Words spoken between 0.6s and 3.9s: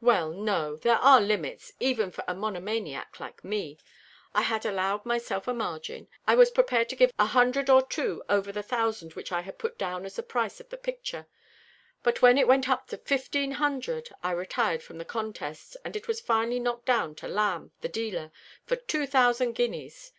There are limits, even for a monomaniac like me.